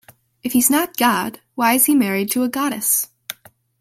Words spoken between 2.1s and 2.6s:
to a